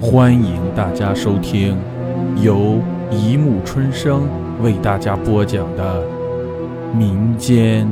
[0.00, 1.76] 欢迎大家收听
[2.40, 4.28] 由一木春生
[4.62, 6.06] 为大家播讲的
[6.94, 7.84] 民间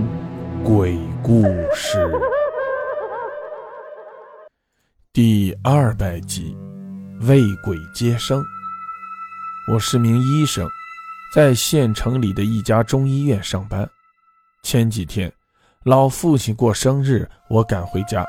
[0.63, 1.43] 鬼故
[1.75, 2.09] 事
[5.13, 6.57] 第二百集
[7.27, 8.41] 《为鬼接生》。
[9.73, 10.65] 我是名医生，
[11.35, 13.89] 在县城里的一家中医院上班。
[14.63, 15.31] 前几天，
[15.83, 18.25] 老父亲过生日，我赶回家。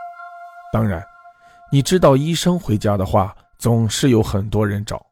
[0.74, 1.04] 当然，
[1.72, 3.36] 你知道，医生回家的话。
[3.58, 5.04] 总是有很多人找，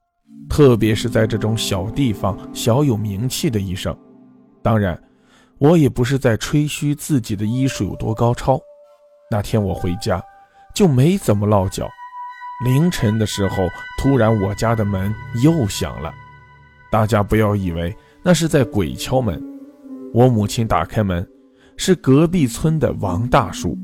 [0.48, 3.96] 特别是在这种小地方小有名气的医生。
[4.62, 5.02] 当然，
[5.58, 8.60] 我也不是在吹嘘自己的医术有多高超。
[9.32, 10.24] 那天我回家
[10.76, 11.90] 就没怎么落脚。
[12.64, 16.14] 凌晨的时候，突然我家的门又响了。
[16.92, 19.44] 大家不要以为那是在鬼敲门。
[20.14, 21.28] 我母亲打开门，
[21.78, 23.78] 是隔壁村的王大叔，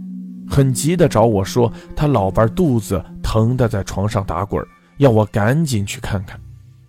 [0.48, 3.03] 很急的找我说他老伴肚子。
[3.31, 4.62] 疼得在床上打滚，
[4.98, 6.38] 要我赶紧去看看。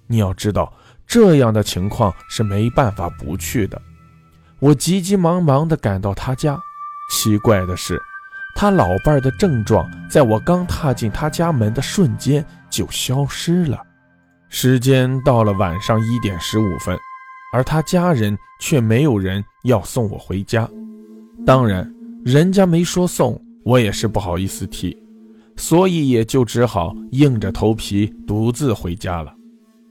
[0.09, 0.73] 你要知道，
[1.07, 3.81] 这样的情况是没办法不去的。
[4.59, 6.59] 我急急忙忙地赶到他家。
[7.13, 7.97] 奇怪的是，
[8.57, 13.81] 他老伴的症状在我刚踏进他家门的瞬间就消失了。
[14.49, 16.99] 时间到了晚上一点十五分，
[17.53, 20.69] 而他家人却没有人要送我回家。
[21.47, 21.89] 当然，
[22.25, 25.01] 人家没说送，我也是不好意思提。
[25.57, 29.33] 所以也就只好硬着头皮独自回家了。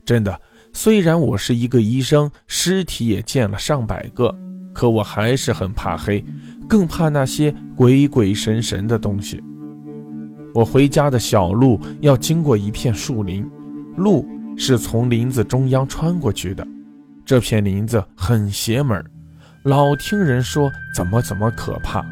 [0.04, 0.40] 真的，
[0.74, 4.36] 虽然我是一个医生，尸体也见了上百个，
[4.74, 6.24] 可我还是很怕黑，
[6.68, 9.42] 更怕那些鬼鬼神神的东西。
[10.54, 13.50] 我回家的小路要经过一片树林，
[13.96, 16.68] 路是从林子中央穿过去的。
[17.24, 19.02] 这片林子很邪门，
[19.64, 22.04] 老听人说怎么怎么可怕。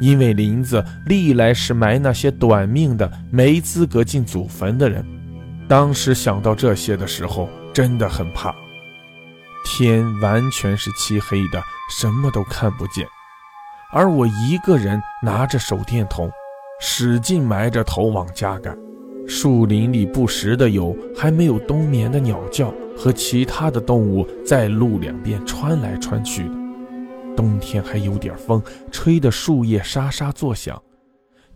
[0.00, 5.04] 因为林子历来是埋那些短命的、没资格进祖坟的人。
[5.68, 8.54] 当时想到这些的时候，真的很怕。
[9.64, 13.06] 天完全是漆黑的，什么都看不见。
[13.92, 16.30] 而我一个人拿着手电筒，
[16.80, 18.76] 使劲埋着头往家赶。
[19.28, 26.59] 树林里不时的有还没有冬眠的鸟叫和其他的动物在路两边穿来穿去的。
[27.36, 30.80] 冬天还有点风，吹得树叶沙沙作响。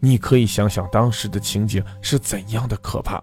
[0.01, 3.23] 你可以想想当时的情景是怎样的可怕。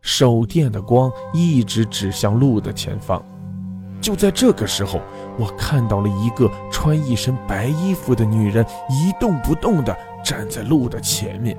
[0.00, 3.20] 手电的光一直指向路的前方。
[4.00, 5.00] 就在这个时候，
[5.36, 11.58] 我看到了一个穿一身白衣服的女人一动不动地站在路的前面，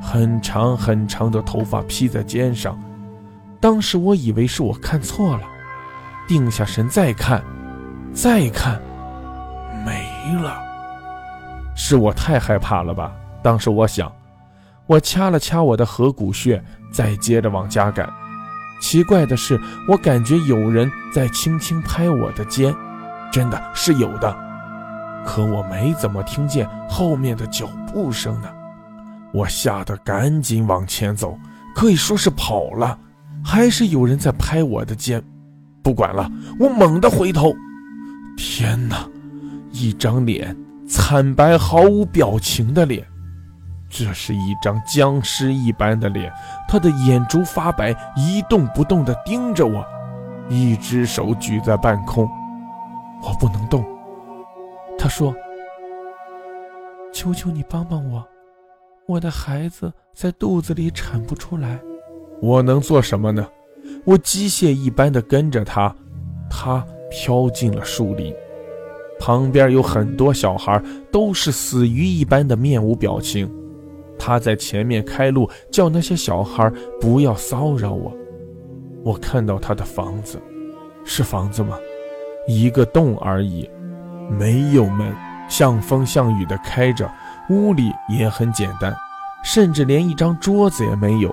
[0.00, 2.78] 很长很长的头发披在肩上。
[3.60, 5.42] 当时我以为是我看错了，
[6.26, 7.44] 定下神再看，
[8.14, 8.80] 再看。
[9.84, 10.62] 没了，
[11.74, 13.12] 是我太害怕了吧？
[13.42, 14.10] 当时我想，
[14.86, 16.62] 我掐了掐我的合谷穴，
[16.92, 18.08] 再接着往家赶。
[18.80, 22.74] 奇怪的是，我感觉有人在轻轻拍我的肩，
[23.30, 24.36] 真的是有的。
[25.24, 28.48] 可我没怎么听见后面的脚步声呢。
[29.32, 31.38] 我吓得赶紧往前走，
[31.74, 32.98] 可以说是跑了，
[33.44, 35.22] 还是有人在拍我的肩。
[35.82, 37.52] 不管了，我猛地回头，
[38.36, 39.08] 天哪！
[39.72, 40.56] 一张脸
[40.86, 43.06] 惨白、毫无表情的脸，
[43.88, 46.32] 这是一张僵尸一般的脸。
[46.68, 49.84] 他的眼珠发白，一动不动地盯着我，
[50.48, 52.28] 一只手举在半空。
[53.22, 53.84] 我不能动。
[54.98, 55.34] 他说
[57.12, 58.26] ：“求求你帮帮我，
[59.06, 61.80] 我的孩子在肚子里产不出来。”
[62.42, 63.48] 我能做什么呢？
[64.04, 65.94] 我机械一般的跟着他，
[66.50, 68.34] 他飘进了树林。
[69.24, 73.48] 旁边有很多小孩，都是死鱼一般的面无表情。
[74.18, 76.68] 他在前面开路，叫那些小孩
[77.00, 78.12] 不要骚扰我。
[79.04, 80.42] 我看到他的房子，
[81.04, 81.78] 是房子吗？
[82.48, 83.70] 一个洞而已，
[84.28, 85.14] 没有门，
[85.48, 87.08] 像风像雨的开着。
[87.48, 88.92] 屋里也很简单，
[89.44, 91.32] 甚至连一张桌子也没有，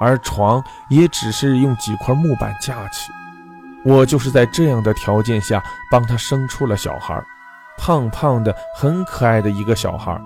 [0.00, 0.60] 而床
[0.90, 3.12] 也只是用几块木板架起。
[3.88, 7.24] 我就是在这样的条件下帮他生出了小孩，
[7.78, 10.20] 胖胖的、很可爱的一个小孩。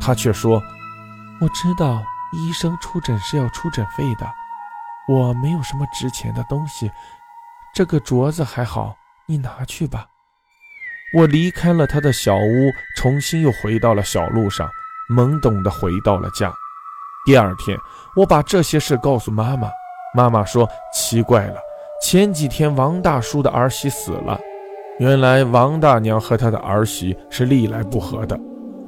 [0.00, 0.60] 他却说
[1.40, 2.02] ：“我知道
[2.32, 4.28] 医生出诊是要出诊费的，
[5.06, 6.90] 我没有什么值钱的东西，
[7.72, 8.96] 这个镯子还好，
[9.26, 10.08] 你拿去吧。”
[11.16, 14.68] 我离开了他的小屋，重新又回到了小路上，
[15.14, 16.52] 懵懂的回到了家。
[17.24, 17.78] 第二天，
[18.16, 19.70] 我把这些事告诉妈妈，
[20.12, 21.60] 妈妈说：“奇怪了。”
[22.02, 24.40] 前几天，王大叔的儿媳死了。
[24.98, 28.38] 原来，王大娘和他的儿媳是历来不和的。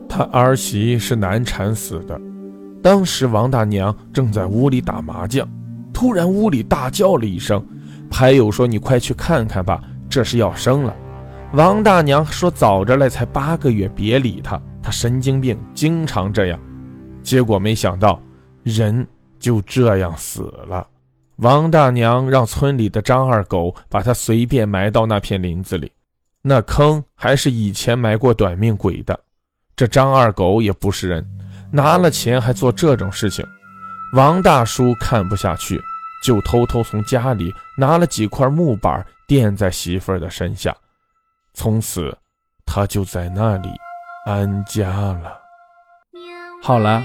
[0.08, 2.20] 他儿媳是难产死的，
[2.82, 5.46] 当时王大娘正在屋里打麻将，
[5.92, 7.64] 突然屋里大叫了一声，
[8.10, 10.94] 牌友说：“你快去看看吧，这是要生了。”
[11.54, 16.58] 王大娘说：“早着来，才八个月，别理他，他神经病，经常这样。”
[17.22, 18.20] 结果没想到，
[18.62, 19.06] 人
[19.38, 20.86] 就这样死了。
[21.42, 25.90] 王大娘让村里的张二狗把他随便埋到那片林子里，
[26.40, 29.18] 那坑还是以前埋过短命鬼的。
[29.74, 31.26] 这张二狗也不是人。
[31.72, 33.44] 拿了钱还做这种事情，
[34.14, 35.80] 王大叔看不下去，
[36.22, 40.76] 就偷偷从家里拿了几块木板垫在媳妇儿的身下，
[41.54, 42.16] 从此
[42.64, 43.68] 他就在那里
[44.26, 45.40] 安家了。
[46.62, 47.02] 好了，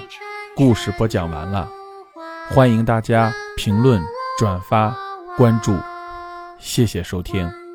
[0.56, 1.68] 故事播讲完了，
[2.50, 4.00] 欢迎大家评论、
[4.38, 4.96] 转发、
[5.36, 5.76] 关注，
[6.60, 7.67] 谢谢收听。